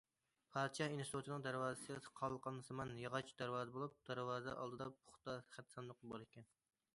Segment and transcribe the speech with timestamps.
[0.53, 6.51] پادىشاھ ئىنستىتۇتىنىڭ دەرۋازىسى قالقانسىمان ياغاچ دەرۋازا بولۇپ، دەرۋازا ئالدىدا پوچتا خەت ساندۇقى بار ئىكەن.